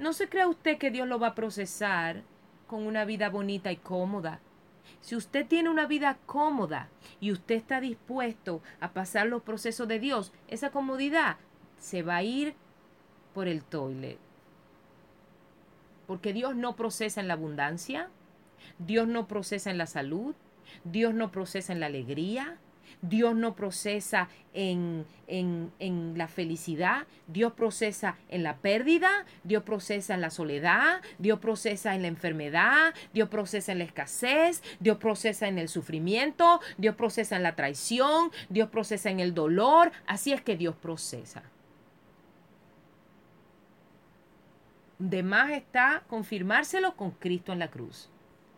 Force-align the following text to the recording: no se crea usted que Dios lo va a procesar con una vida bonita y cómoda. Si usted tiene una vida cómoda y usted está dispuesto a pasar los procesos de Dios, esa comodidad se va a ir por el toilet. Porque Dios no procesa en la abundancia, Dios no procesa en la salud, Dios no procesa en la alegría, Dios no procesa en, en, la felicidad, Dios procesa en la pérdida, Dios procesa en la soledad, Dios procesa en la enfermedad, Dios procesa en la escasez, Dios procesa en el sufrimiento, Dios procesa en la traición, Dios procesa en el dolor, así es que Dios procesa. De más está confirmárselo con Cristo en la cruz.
no 0.00 0.14
se 0.14 0.28
crea 0.28 0.48
usted 0.48 0.78
que 0.78 0.90
Dios 0.90 1.06
lo 1.06 1.18
va 1.18 1.28
a 1.28 1.34
procesar 1.34 2.22
con 2.66 2.86
una 2.86 3.04
vida 3.04 3.28
bonita 3.28 3.70
y 3.70 3.76
cómoda. 3.76 4.40
Si 5.00 5.14
usted 5.14 5.46
tiene 5.46 5.68
una 5.68 5.86
vida 5.86 6.18
cómoda 6.26 6.88
y 7.20 7.32
usted 7.32 7.56
está 7.56 7.80
dispuesto 7.80 8.62
a 8.80 8.92
pasar 8.92 9.26
los 9.26 9.42
procesos 9.42 9.86
de 9.88 9.98
Dios, 9.98 10.32
esa 10.48 10.70
comodidad 10.70 11.36
se 11.78 12.02
va 12.02 12.16
a 12.16 12.22
ir 12.22 12.54
por 13.34 13.46
el 13.46 13.62
toilet. 13.62 14.18
Porque 16.06 16.32
Dios 16.32 16.56
no 16.56 16.76
procesa 16.76 17.20
en 17.20 17.28
la 17.28 17.34
abundancia, 17.34 18.08
Dios 18.78 19.06
no 19.06 19.26
procesa 19.26 19.70
en 19.70 19.78
la 19.78 19.86
salud, 19.86 20.34
Dios 20.84 21.14
no 21.14 21.30
procesa 21.30 21.72
en 21.72 21.80
la 21.80 21.86
alegría, 21.86 22.58
Dios 23.02 23.34
no 23.34 23.54
procesa 23.54 24.28
en, 24.52 25.06
en, 25.26 26.14
la 26.16 26.28
felicidad, 26.28 27.06
Dios 27.26 27.52
procesa 27.52 28.16
en 28.28 28.42
la 28.42 28.56
pérdida, 28.56 29.24
Dios 29.44 29.62
procesa 29.62 30.14
en 30.14 30.20
la 30.20 30.30
soledad, 30.30 31.00
Dios 31.18 31.38
procesa 31.38 31.94
en 31.94 32.02
la 32.02 32.08
enfermedad, 32.08 32.94
Dios 33.12 33.28
procesa 33.28 33.72
en 33.72 33.78
la 33.78 33.84
escasez, 33.84 34.62
Dios 34.80 34.98
procesa 34.98 35.48
en 35.48 35.58
el 35.58 35.68
sufrimiento, 35.68 36.60
Dios 36.78 36.94
procesa 36.94 37.36
en 37.36 37.42
la 37.42 37.56
traición, 37.56 38.30
Dios 38.48 38.68
procesa 38.68 39.10
en 39.10 39.20
el 39.20 39.34
dolor, 39.34 39.92
así 40.06 40.32
es 40.32 40.40
que 40.42 40.56
Dios 40.56 40.74
procesa. 40.76 41.42
De 44.98 45.22
más 45.22 45.50
está 45.52 46.02
confirmárselo 46.08 46.94
con 46.94 47.12
Cristo 47.12 47.52
en 47.52 47.58
la 47.60 47.68
cruz. 47.68 48.10